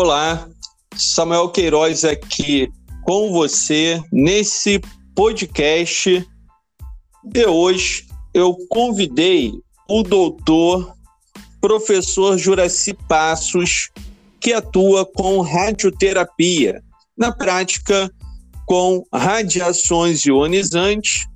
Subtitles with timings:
[0.00, 0.48] Olá,
[0.96, 2.70] Samuel Queiroz aqui
[3.02, 4.80] com você nesse
[5.12, 6.24] podcast.
[7.34, 9.52] E hoje eu convidei
[9.88, 10.94] o doutor
[11.60, 13.90] professor Juraci Passos,
[14.38, 16.80] que atua com radioterapia,
[17.18, 18.08] na prática
[18.66, 21.26] com radiações ionizantes,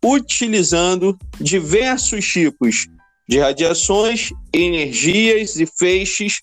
[0.00, 2.86] utilizando diversos tipos
[3.28, 6.38] de radiações, energias e feixes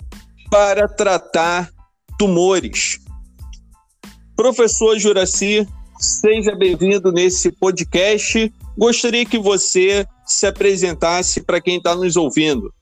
[0.49, 1.69] para tratar
[2.17, 2.99] tumores.
[4.35, 5.67] Professor Juraci,
[5.99, 8.51] seja bem-vindo nesse podcast.
[8.75, 12.73] Gostaria que você se apresentasse para quem está nos ouvindo.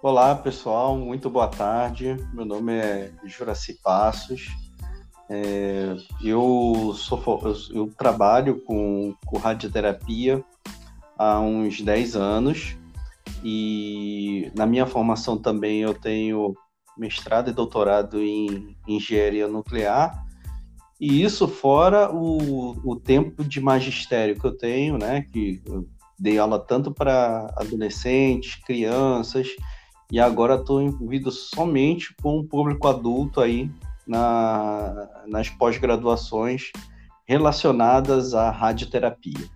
[0.00, 2.16] Olá, pessoal, muito boa tarde.
[2.32, 4.48] Meu nome é Juraci Passos.
[5.28, 10.42] É, eu, sou, eu, trabalho com, com radioterapia
[11.18, 12.76] há uns 10 anos
[13.42, 16.54] e na minha formação também eu tenho
[16.96, 20.24] mestrado e doutorado em engenharia nuclear
[21.00, 25.86] e isso fora o, o tempo de magistério que eu tenho, né, que eu
[26.18, 29.48] dei aula tanto para adolescentes, crianças
[30.10, 33.70] e agora estou envolvido somente com o público adulto aí
[34.06, 36.70] na, nas pós-graduações
[37.26, 39.48] relacionadas à radioterapia.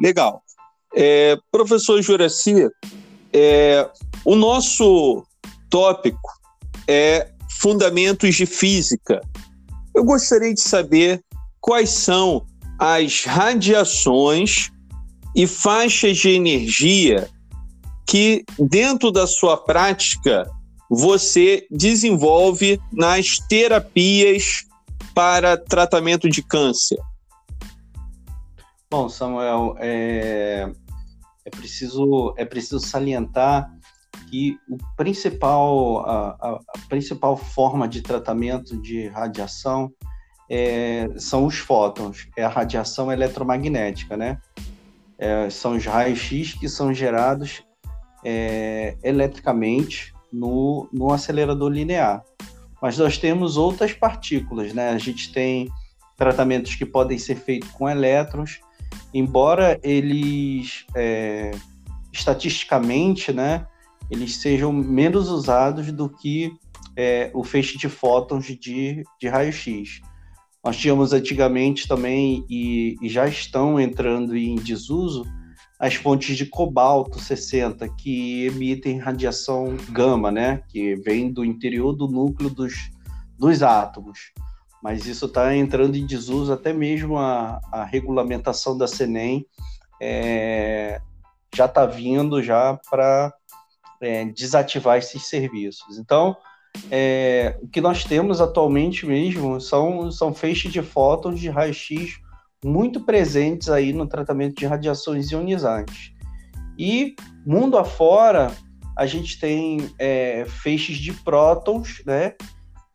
[0.00, 0.42] Legal.
[0.94, 2.68] É, professor Juraci,
[3.32, 3.88] é,
[4.24, 5.24] o nosso
[5.68, 6.30] tópico
[6.88, 7.28] é
[7.60, 9.20] fundamentos de física.
[9.94, 11.22] Eu gostaria de saber
[11.60, 12.44] quais são
[12.78, 14.70] as radiações
[15.36, 17.28] e faixas de energia
[18.06, 20.50] que, dentro da sua prática,
[20.90, 24.64] você desenvolve nas terapias
[25.14, 26.98] para tratamento de câncer.
[28.92, 30.68] Bom, Samuel, é,
[31.44, 33.72] é, preciso, é preciso salientar
[34.28, 39.92] que o principal, a, a, principal forma de tratamento de radiação
[40.50, 44.40] é, são os fótons, é a radiação eletromagnética, né?
[45.16, 47.62] É, são os raios-x que são gerados
[48.24, 52.24] é, eletricamente no, no acelerador linear.
[52.82, 54.90] Mas nós temos outras partículas, né?
[54.90, 55.70] A gente tem
[56.16, 58.58] tratamentos que podem ser feitos com elétrons,
[59.12, 61.50] embora eles é,
[62.12, 63.66] estatisticamente, né,
[64.10, 66.52] eles sejam menos usados do que
[66.96, 70.00] é, o feixe de fótons de, de raio-x.
[70.64, 75.24] Nós tínhamos antigamente também, e, e, já estão entrando em desuso,
[75.78, 82.06] as fontes de cobalto 60, que emitem radiação gama, né, que vem do interior do
[82.06, 82.74] núcleo dos,
[83.38, 84.32] dos átomos
[84.82, 89.46] mas isso está entrando em desuso, até mesmo a, a regulamentação da CENEM
[90.00, 91.00] é,
[91.54, 93.32] já está vindo já para
[94.00, 95.98] é, desativar esses serviços.
[95.98, 96.36] Então,
[96.90, 102.18] é, o que nós temos atualmente mesmo são, são feixes de fótons de raio-x
[102.64, 106.12] muito presentes aí no tratamento de radiações ionizantes.
[106.78, 107.14] E,
[107.44, 108.52] mundo afora,
[108.96, 112.34] a gente tem é, feixes de prótons, né,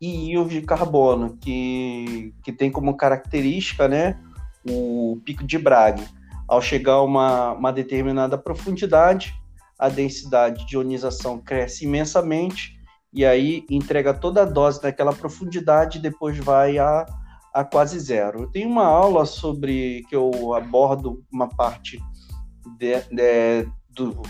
[0.00, 4.18] e íons de carbono, que, que tem como característica né,
[4.68, 6.02] o pico de Bragg.
[6.46, 9.34] Ao chegar a uma, uma determinada profundidade,
[9.78, 12.76] a densidade de ionização cresce imensamente
[13.12, 17.06] e aí entrega toda a dose naquela profundidade e depois vai a,
[17.52, 18.46] a quase zero.
[18.50, 21.98] Tenho uma aula sobre que eu abordo uma parte
[22.78, 24.22] de, de, do,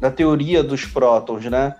[0.00, 1.74] da teoria dos prótons, né?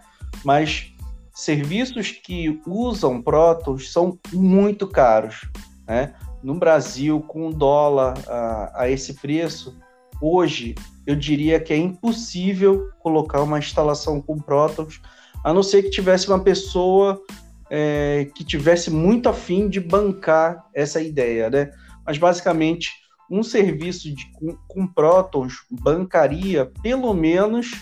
[0.44, 0.93] Mas
[1.34, 5.42] serviços que usam prótons são muito caros.
[5.86, 6.14] Né?
[6.42, 9.76] No Brasil, com o dólar a, a esse preço,
[10.22, 15.00] hoje eu diria que é impossível colocar uma instalação com prótons,
[15.42, 17.20] a não ser que tivesse uma pessoa
[17.68, 21.70] é, que tivesse muito afim de bancar essa ideia, né?
[22.06, 22.92] Mas basicamente
[23.30, 27.72] um serviço de, com, com prótons bancaria pelo menos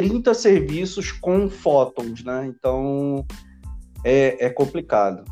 [0.00, 2.46] 30 serviços com fótons, né?
[2.46, 3.22] Então
[4.02, 5.22] é, é complicado.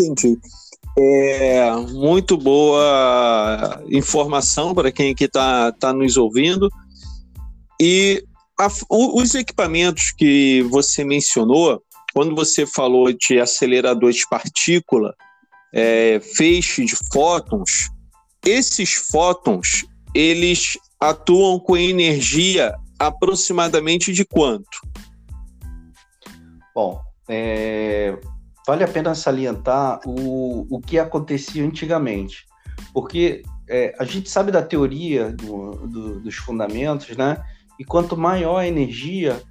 [0.00, 0.38] Entendi.
[0.98, 6.70] É, muito boa informação para quem aqui está tá nos ouvindo.
[7.78, 8.24] E
[8.58, 11.82] a, os equipamentos que você mencionou,
[12.14, 15.14] quando você falou de acelerador de partícula,
[15.70, 17.90] é, feixe de fótons,
[18.42, 19.84] esses fótons,
[20.14, 24.80] eles atuam com energia aproximadamente de quanto?
[26.74, 28.18] Bom, é,
[28.66, 32.44] vale a pena salientar o, o que acontecia antigamente,
[32.92, 37.42] porque é, a gente sabe da teoria do, do, dos fundamentos, né?
[37.78, 39.42] E quanto maior a energia,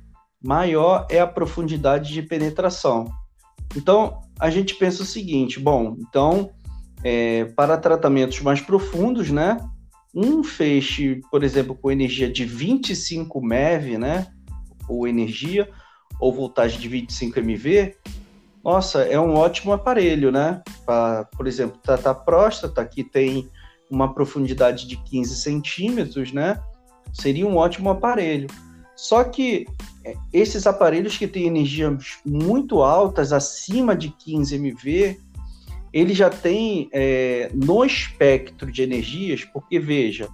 [0.42, 3.10] maior é a profundidade de penetração.
[3.76, 6.52] Então, a gente pensa o seguinte: bom, então,
[7.04, 9.58] é, para tratamentos mais profundos, né?
[10.16, 14.28] Um feixe, por exemplo, com energia de 25 MeV, né?
[14.88, 15.70] Ou energia,
[16.20, 17.96] ou voltagem de 25 MV,
[18.66, 20.64] nossa, é um ótimo aparelho, né?
[20.84, 23.48] Pra, por exemplo, tratar próstata, que tem
[23.92, 26.60] uma profundidade de 15 centímetros, né?
[27.14, 28.48] Seria um ótimo aparelho.
[28.96, 29.68] Só que
[30.04, 35.20] é, esses aparelhos que têm energias muito altas, acima de 15 MV,
[35.96, 40.28] ele já tem é, no espectro de energias, porque veja,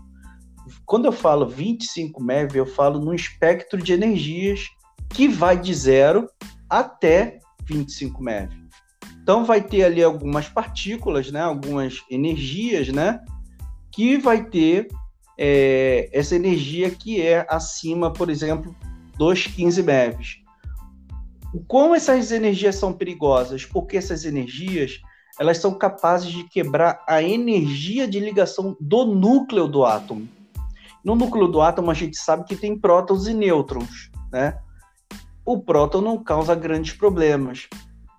[0.87, 4.65] quando eu falo 25 MeV, eu falo no espectro de energias
[5.09, 6.27] que vai de zero
[6.67, 8.49] até 25 MeV.
[9.21, 13.19] Então vai ter ali algumas partículas, né, algumas energias, né,
[13.91, 14.87] que vai ter
[15.37, 18.75] é, essa energia que é acima, por exemplo,
[19.15, 20.37] dos 15 MeVs.
[21.67, 23.63] Como essas energias são perigosas?
[23.63, 24.99] Porque essas energias
[25.39, 30.27] elas são capazes de quebrar a energia de ligação do núcleo do átomo.
[31.03, 34.59] No núcleo do átomo a gente sabe que tem prótons e nêutrons, né?
[35.45, 37.67] O próton não causa grandes problemas,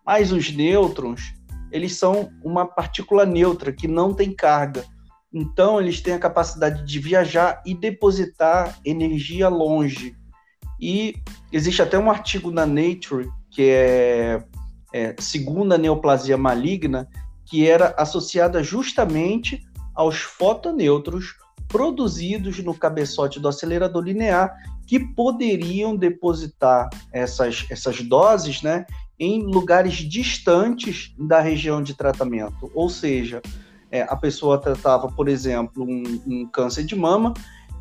[0.04, 1.34] mas os nêutrons,
[1.70, 4.84] eles são uma partícula neutra que não tem carga.
[5.32, 10.14] Então, eles têm a capacidade de viajar e depositar energia longe.
[10.78, 11.14] E
[11.50, 14.44] existe até um artigo na Nature, que é,
[14.92, 17.08] é segunda neoplasia maligna,
[17.44, 19.62] que era associada justamente
[19.94, 21.36] aos fotonêutros
[21.68, 24.54] produzidos no cabeçote do acelerador linear
[24.86, 28.84] que poderiam depositar essas, essas doses né,
[29.18, 32.70] em lugares distantes da região de tratamento.
[32.74, 33.40] Ou seja,
[33.90, 37.32] é, a pessoa tratava, por exemplo, um, um, câncer de mama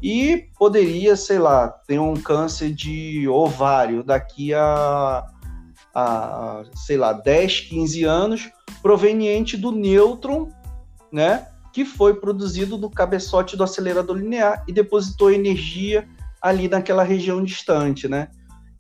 [0.02, 5.26] e poderia, sei lá, ter um câncer de ovário daqui a,
[5.94, 8.50] a sei lá, 10, 15 anos,
[8.82, 10.50] proveniente do nêutron,
[11.12, 11.48] né?
[11.74, 16.08] Que foi produzido no cabeçote do acelerador linear e depositou energia
[16.42, 18.30] ali naquela região distante, né?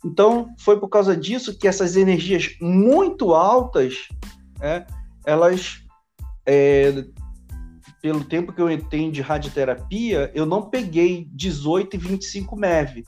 [0.03, 4.07] Então, foi por causa disso que essas energias muito altas,
[4.59, 4.87] né,
[5.25, 5.83] elas
[6.45, 7.05] é,
[8.01, 13.03] pelo tempo que eu tenho de radioterapia, eu não peguei 18 e 25 MeV.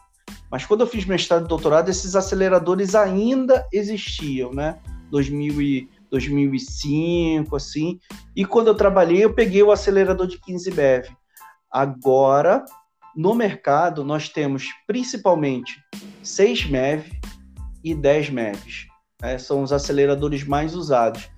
[0.53, 4.79] Mas quando eu fiz mestrado e doutorado, esses aceleradores ainda existiam, né?
[5.09, 7.99] 2000 e 2005, assim.
[8.35, 11.09] E quando eu trabalhei, eu peguei o acelerador de 15 MeV.
[11.71, 12.63] Agora,
[13.15, 15.81] no mercado, nós temos principalmente
[16.21, 17.09] 6 MeV
[17.83, 18.85] e 10 MeVs.
[19.19, 19.39] Né?
[19.39, 21.33] São os aceleradores mais usados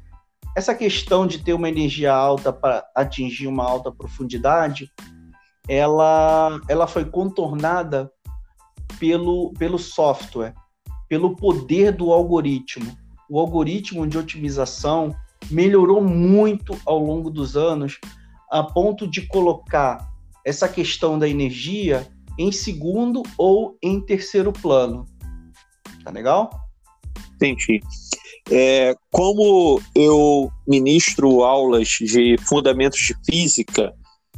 [0.58, 4.90] essa questão de ter uma energia alta para atingir uma alta profundidade,
[5.68, 8.10] ela, ela foi contornada
[9.00, 10.54] pelo, pelo software,
[11.08, 12.96] pelo poder do algoritmo.
[13.30, 15.16] O algoritmo de otimização
[15.50, 18.00] melhorou muito ao longo dos anos,
[18.52, 20.08] a ponto de colocar
[20.46, 22.08] essa questão da energia
[22.38, 25.06] em segundo ou em terceiro plano.
[26.04, 26.50] Tá legal?
[27.36, 27.82] Entendi.
[28.52, 33.94] É, como eu ministro aulas de fundamentos de física,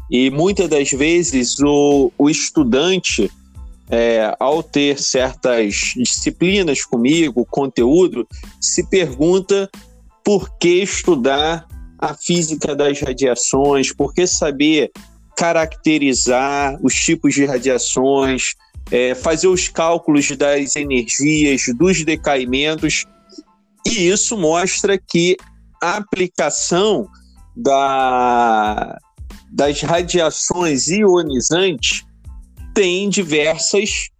[0.09, 3.29] e muitas das vezes o, o estudante,
[3.89, 8.27] é, ao ter certas disciplinas comigo, conteúdo,
[8.59, 9.69] se pergunta
[10.23, 11.65] por que estudar
[11.97, 14.91] a física das radiações, por que saber
[15.35, 18.55] caracterizar os tipos de radiações,
[18.91, 23.05] é, fazer os cálculos das energias, dos decaimentos.
[23.85, 25.37] E isso mostra que
[25.81, 27.07] a aplicação
[27.55, 28.97] da,
[29.51, 32.06] das radiações ionizantes
[32.77, 34.11] tem diversas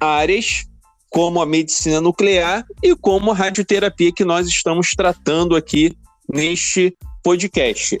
[0.00, 0.64] áreas,
[1.10, 5.94] como a medicina nuclear e como a radioterapia que nós estamos tratando aqui
[6.26, 8.00] neste podcast.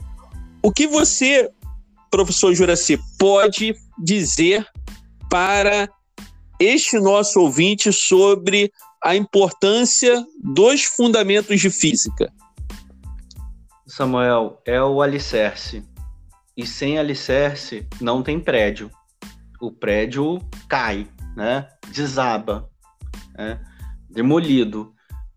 [0.62, 1.50] O que você,
[2.10, 4.66] professor Juraci, pode dizer
[5.28, 5.86] para
[6.58, 8.72] este nosso ouvinte sobre
[9.04, 12.32] a importância dos fundamentos de física?
[13.86, 15.84] Samuel, é o alicerce.
[16.56, 18.90] E sem alicerce não tem prédio.
[19.60, 20.38] O prédio
[20.68, 21.68] cai, né?
[21.92, 22.68] desaba,
[23.36, 23.60] né?
[24.08, 24.92] demolido.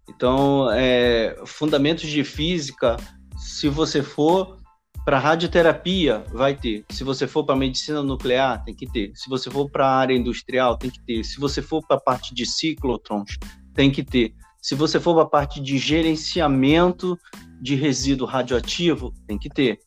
[0.09, 2.97] Então, é, fundamentos de física,
[3.37, 4.57] se você for
[5.03, 6.85] para radioterapia, vai ter.
[6.91, 9.11] Se você for para medicina nuclear, tem que ter.
[9.15, 11.23] Se você for para a área industrial, tem que ter.
[11.23, 13.37] Se você for para a parte de ciclotrons,
[13.73, 14.33] tem que ter.
[14.61, 17.17] Se você for para a parte de gerenciamento
[17.59, 19.79] de resíduo radioativo, tem que ter.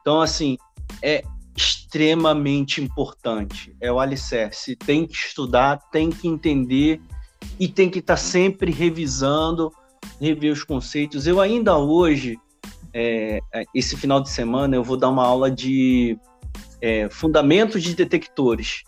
[0.00, 0.56] Então, assim,
[1.00, 1.22] é
[1.56, 3.74] extremamente importante.
[3.80, 4.76] É o alicerce.
[4.76, 7.00] Tem que estudar, tem que entender
[7.58, 9.72] e tem que estar tá sempre revisando,
[10.20, 11.26] rever os conceitos.
[11.26, 12.38] Eu ainda hoje,
[12.92, 13.40] é,
[13.74, 16.18] esse final de semana, eu vou dar uma aula de
[16.80, 18.82] é, fundamentos de detectores,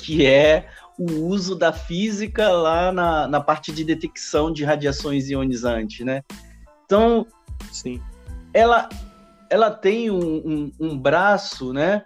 [0.00, 6.04] que é o uso da física lá na, na parte de detecção de radiações ionizantes,
[6.04, 6.22] né?
[6.84, 7.24] Então,
[7.70, 8.02] Sim.
[8.52, 8.88] ela
[9.50, 12.02] ela tem um, um, um braço, né?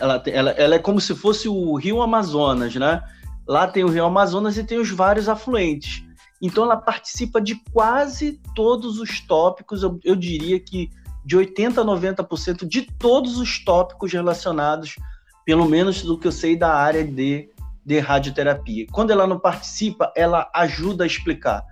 [0.00, 3.02] Ela, ela, ela é como se fosse o Rio Amazonas, né?
[3.46, 6.04] Lá tem o Rio Amazonas e tem os vários afluentes.
[6.40, 10.90] Então ela participa de quase todos os tópicos, eu, eu diria que
[11.24, 14.96] de 80% a 90% de todos os tópicos relacionados,
[15.44, 17.48] pelo menos do que eu sei da área de,
[17.84, 18.86] de radioterapia.
[18.90, 21.64] Quando ela não participa, ela ajuda a explicar.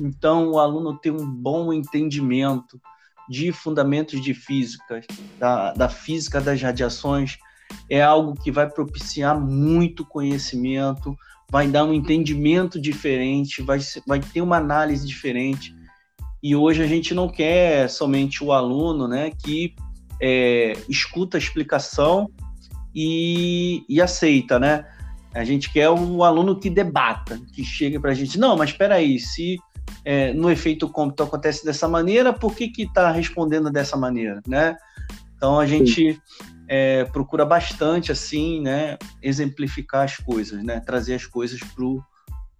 [0.00, 2.80] Então o aluno tem um bom entendimento
[3.28, 5.00] de fundamentos de física,
[5.38, 7.38] da, da física das radiações,
[7.90, 11.16] é algo que vai propiciar muito conhecimento,
[11.50, 15.74] vai dar um entendimento diferente, vai, vai ter uma análise diferente.
[16.42, 19.74] E hoje a gente não quer somente o aluno né, que
[20.20, 22.30] é, escuta a explicação
[22.94, 24.86] e, e aceita, né?
[25.34, 28.94] A gente quer um aluno que debata, que chegue para a gente, não, mas espera
[28.94, 29.58] aí, se
[30.06, 34.76] é, no efeito cômputo acontece dessa maneira, por que está respondendo dessa maneira, né?
[35.36, 36.22] Então a gente
[36.68, 42.00] é, procura bastante assim, né, exemplificar as coisas, né, trazer as coisas pro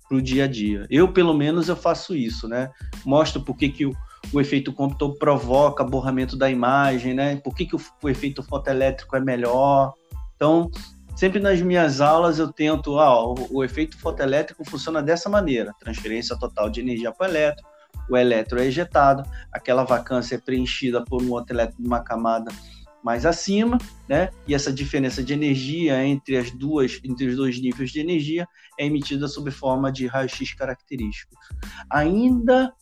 [0.09, 0.87] pro dia a dia.
[0.89, 2.71] Eu pelo menos eu faço isso, né?
[3.05, 3.93] Mostro por que, que o,
[4.33, 7.37] o efeito cômputo provoca borramento da imagem, né?
[7.37, 9.95] Por que, que o, o efeito fotoelétrico é melhor.
[10.37, 10.71] Então,
[11.17, 16.39] sempre nas minhas aulas eu tento, ah, o, o efeito fotoelétrico funciona dessa maneira: transferência
[16.39, 17.69] total de energia para o elétron,
[18.11, 22.53] o elétron é ejetado, aquela vacância é preenchida por um outro elétron de uma camada
[23.03, 24.31] mais acima, né?
[24.49, 28.85] E essa diferença de energia entre as duas, entre os dois níveis de energia, é
[28.85, 31.33] emitida sob forma de raio-x característico.
[31.89, 32.73] Ainda,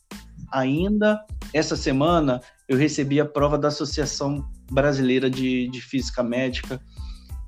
[0.50, 1.22] ainda
[1.52, 6.80] essa semana eu recebi a prova da Associação Brasileira de, de Física Médica,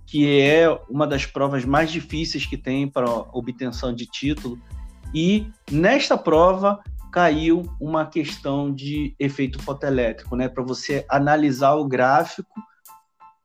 [0.06, 4.58] que é uma das provas mais difíceis que tem para obtenção de título.
[5.12, 6.80] E nesta prova
[7.12, 10.48] caiu uma questão de efeito fotoelétrico, né?
[10.48, 12.60] Para você analisar o gráfico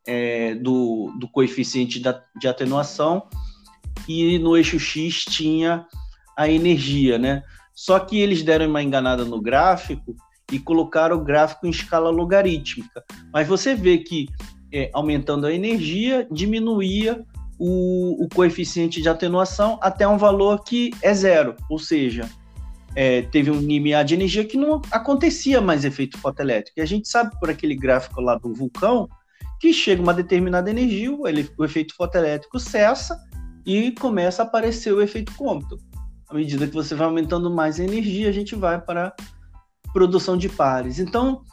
[0.06, 2.02] é, do, do coeficiente
[2.40, 3.24] de atenuação
[4.08, 5.86] e no eixo X tinha
[6.38, 7.44] a energia, né?
[7.74, 10.16] Só que eles deram uma enganada no gráfico
[10.52, 13.04] e colocaram o gráfico em escala logarítmica.
[13.34, 14.28] Mas você vê que
[14.72, 17.26] é, aumentando a energia, diminuía
[17.60, 22.28] o, o, coeficiente de atenuação até um valor que é zero, ou seja,
[22.96, 26.80] é, teve um limiar de energia que não acontecia mais efeito fotoelétrico.
[26.80, 29.08] E a gente sabe por aquele gráfico lá do vulcão
[29.60, 33.20] que chega uma determinada energia, ele, o efeito fotoelétrico cessa
[33.66, 35.78] e começa a aparecer o efeito cômputo.
[36.28, 39.14] À medida que você vai aumentando mais a energia, a gente vai para
[39.94, 40.98] produção de pares.
[40.98, 41.44] Então,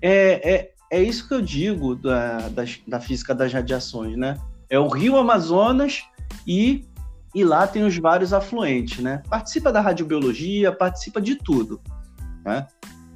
[0.00, 4.36] é, é, é isso que eu digo da, da, da física das radiações, né?
[4.68, 6.02] É o rio Amazonas
[6.46, 6.84] e
[7.32, 9.22] e lá tem os vários afluentes, né?
[9.28, 11.80] Participa da radiobiologia, participa de tudo,
[12.44, 12.66] né?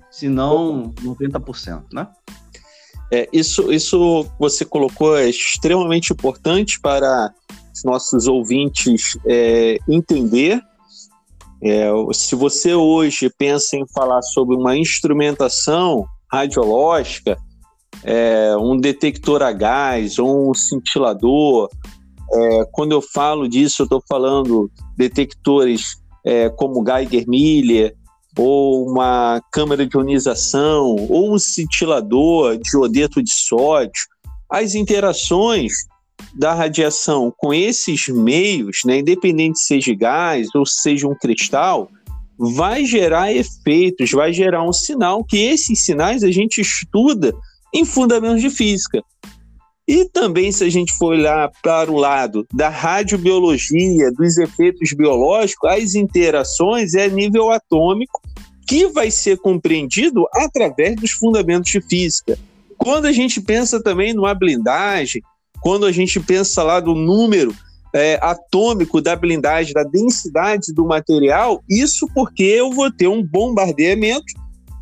[0.08, 2.06] Se não 90%, né?
[3.12, 7.32] É, isso, isso você colocou é extremamente importante para
[7.74, 10.62] os nossos ouvintes é, entender.
[11.60, 17.36] É, se você hoje pensa em falar sobre uma instrumentação radiológica,
[18.02, 21.68] é, um detector a gás ou um cintilador,
[22.32, 27.94] é, quando eu falo disso, eu estou falando detectores é, como Geiger Miller,
[28.36, 34.02] ou uma câmara de ionização, ou um cintilador de iodeto de sódio.
[34.50, 35.72] As interações
[36.34, 41.88] da radiação com esses meios, né, independente seja gás ou seja um cristal,
[42.36, 47.32] vai gerar efeitos, vai gerar um sinal que esses sinais a gente estuda
[47.74, 49.02] em fundamentos de física.
[49.86, 55.68] E também, se a gente for olhar para o lado da radiobiologia, dos efeitos biológicos,
[55.68, 58.22] as interações é nível atômico,
[58.66, 62.38] que vai ser compreendido através dos fundamentos de física.
[62.78, 65.22] Quando a gente pensa também numa blindagem,
[65.60, 67.54] quando a gente pensa lá do número
[67.94, 74.32] é, atômico da blindagem, da densidade do material, isso porque eu vou ter um bombardeamento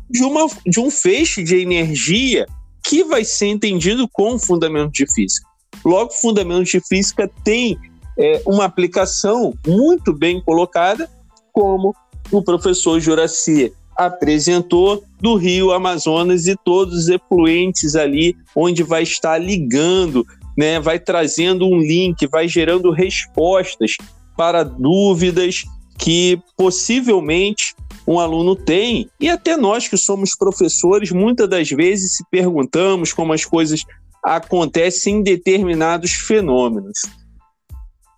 [0.09, 2.45] de, uma, de um feixe de energia
[2.83, 5.47] que vai ser entendido com fundamento de física.
[5.83, 7.77] Logo, fundamento de física tem
[8.17, 11.09] é, uma aplicação muito bem colocada,
[11.51, 11.95] como
[12.31, 19.37] o professor Juraci apresentou do Rio Amazonas e todos os efluentes ali, onde vai estar
[19.37, 20.25] ligando,
[20.57, 23.95] né, vai trazendo um link, vai gerando respostas
[24.35, 25.63] para dúvidas
[25.97, 27.75] que possivelmente
[28.07, 33.33] um aluno tem, e até nós que somos professores, muitas das vezes se perguntamos como
[33.33, 33.81] as coisas
[34.23, 36.99] acontecem em determinados fenômenos.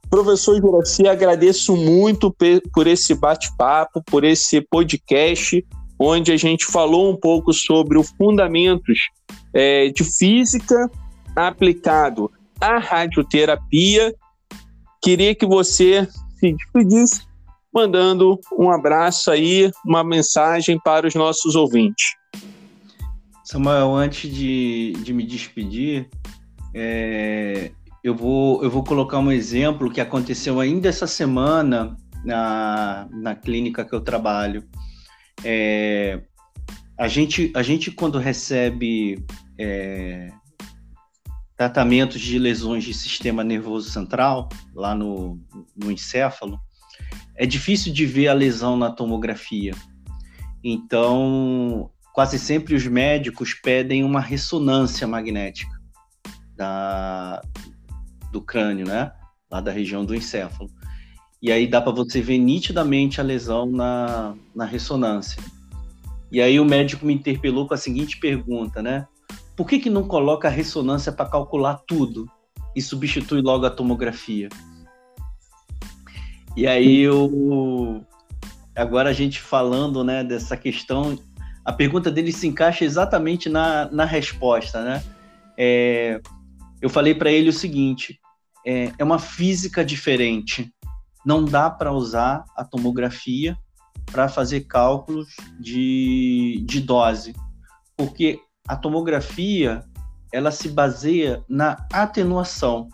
[0.09, 2.33] Professor Juraci, agradeço muito
[2.73, 5.65] por esse bate-papo, por esse podcast,
[5.99, 8.99] onde a gente falou um pouco sobre os fundamentos
[9.53, 10.89] é, de física
[11.35, 14.13] aplicado à radioterapia.
[15.01, 16.07] Queria que você
[16.39, 17.21] se despedisse
[17.75, 22.15] mandando um abraço aí, uma mensagem para os nossos ouvintes.
[23.43, 26.09] Samuel, antes de, de me despedir,
[26.73, 33.35] é, eu, vou, eu vou colocar um exemplo que aconteceu ainda essa semana na, na
[33.35, 34.63] clínica que eu trabalho.
[35.43, 36.21] É,
[36.97, 39.23] a, gente, a gente, quando recebe
[39.59, 40.31] é,
[41.57, 45.39] tratamentos de lesões de sistema nervoso central, lá no,
[45.75, 46.57] no encéfalo,
[47.35, 49.73] é difícil de ver a lesão na tomografia.
[50.63, 55.75] Então, quase sempre os médicos pedem uma ressonância magnética
[56.55, 57.41] da,
[58.31, 59.11] do crânio, né?
[59.51, 60.69] Lá da região do encéfalo.
[61.41, 65.41] E aí dá para você ver nitidamente a lesão na, na ressonância.
[66.31, 69.05] E aí o médico me interpelou com a seguinte pergunta, né?
[69.55, 72.25] Por que, que não coloca a ressonância para calcular tudo
[72.75, 74.49] e substitui logo a tomografia?
[76.55, 78.05] E aí eu
[78.75, 81.17] agora a gente falando, né, dessa questão,
[81.63, 85.03] a pergunta dele se encaixa exatamente na, na resposta, né?
[85.57, 86.21] É,
[86.81, 88.19] eu falei para ele o seguinte:
[88.65, 90.71] é, é uma física diferente.
[91.25, 93.57] Não dá para usar a tomografia
[94.11, 97.33] para fazer cálculos de, de dose,
[97.97, 99.83] porque a tomografia
[100.31, 102.87] ela se baseia na atenuação.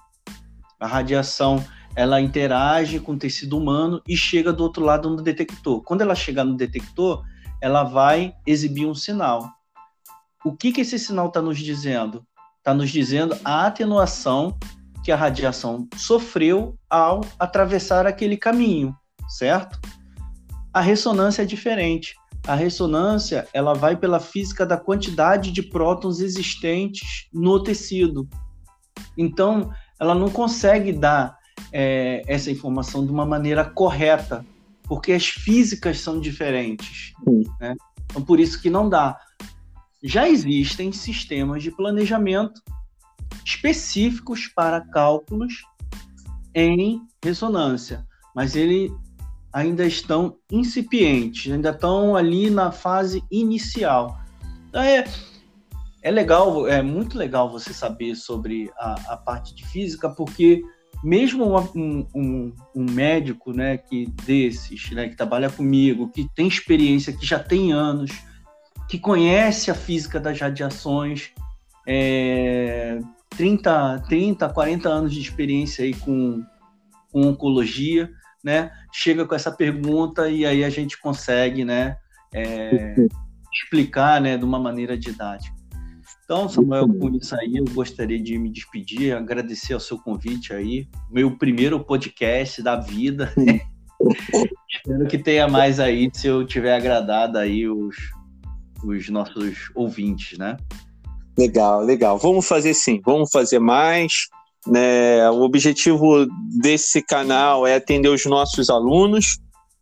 [0.80, 1.64] A radiação
[1.96, 5.82] ela interage com o tecido humano e chega do outro lado no detector.
[5.84, 7.24] Quando ela chegar no detector,
[7.62, 9.50] ela vai exibir um sinal.
[10.44, 12.26] O que, que esse sinal está nos dizendo?
[12.58, 14.58] Está nos dizendo a atenuação
[15.04, 18.96] que a radiação sofreu ao atravessar aquele caminho,
[19.28, 19.80] certo?
[20.74, 22.16] A ressonância é diferente.
[22.48, 28.28] A ressonância ela vai pela física da quantidade de prótons existentes no tecido.
[29.18, 31.38] Então, ela não consegue dar
[31.72, 34.46] é, essa informação de uma maneira correta,
[34.84, 37.14] porque as físicas são diferentes.
[37.60, 37.76] Né?
[38.06, 39.18] Então, por isso que não dá.
[40.04, 42.62] Já existem sistemas de planejamento
[43.46, 45.64] específicos para cálculos
[46.54, 48.92] em ressonância, mas ele
[49.54, 54.20] ainda estão incipientes, ainda estão ali na fase inicial.
[54.70, 55.06] Então é,
[56.02, 60.64] é legal, é muito legal você saber sobre a, a parte de física, porque
[61.04, 67.14] mesmo um, um, um, médico, né, que desses, né, que trabalha comigo, que tem experiência,
[67.14, 68.12] que já tem anos,
[68.88, 71.32] que conhece a física das radiações,
[71.88, 73.00] é,
[73.32, 76.44] 30, 30, 40 anos de experiência aí com,
[77.12, 78.12] com oncologia,
[78.44, 81.98] né, chega com essa pergunta e aí a gente consegue, né,
[82.34, 82.96] é,
[83.52, 85.61] explicar, né, de uma maneira didática.
[86.32, 90.88] Então, Samuel, com isso aí, eu gostaria de me despedir, agradecer ao seu convite aí,
[91.12, 93.34] meu primeiro podcast da vida.
[94.72, 97.98] Espero que tenha mais aí, se eu tiver agradado aí os,
[98.86, 100.56] os nossos ouvintes, né?
[101.38, 102.18] Legal, legal.
[102.18, 104.30] Vamos fazer sim, vamos fazer mais.
[104.66, 105.30] Né?
[105.32, 106.26] O objetivo
[106.62, 109.38] desse canal é atender os nossos alunos,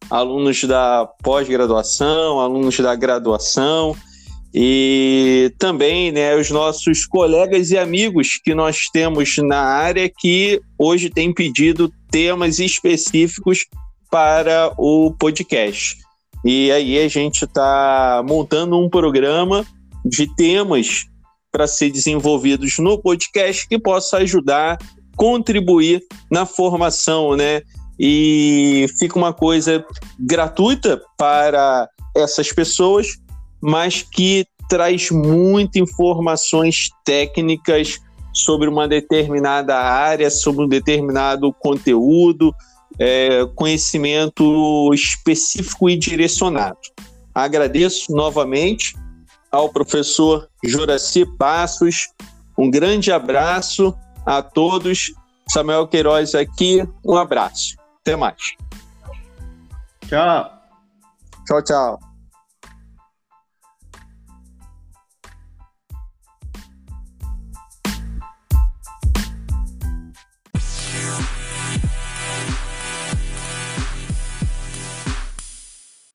[0.09, 3.95] alunos da pós-graduação, alunos da graduação,
[4.53, 11.09] e também né, os nossos colegas e amigos que nós temos na área que hoje
[11.09, 13.59] têm pedido temas específicos
[14.09, 15.97] para o podcast.
[16.43, 19.65] E aí a gente está montando um programa
[20.03, 21.05] de temas
[21.51, 24.77] para ser desenvolvidos no podcast que possa ajudar,
[25.15, 27.61] contribuir na formação, né?
[27.99, 29.85] E fica uma coisa
[30.17, 33.19] gratuita para essas pessoas
[33.61, 37.99] mas que traz muitas informações técnicas
[38.31, 42.53] sobre uma determinada área, sobre um determinado conteúdo,
[42.99, 46.77] é, conhecimento específico e direcionado.
[47.33, 48.95] Agradeço novamente
[49.51, 52.09] ao professor Juraci Passos,
[52.57, 53.95] um grande abraço
[54.25, 55.13] a todos.
[55.49, 57.75] Samuel Queiroz aqui, um abraço.
[58.01, 58.55] Até mais.
[60.07, 60.51] Tchau.
[61.47, 62.08] Tchau, tchau.